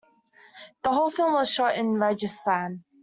The 0.81 0.89
whole 0.91 1.11
film 1.11 1.33
was 1.33 1.47
shot 1.51 1.75
in 1.75 1.99
Rajasthan. 1.99 2.83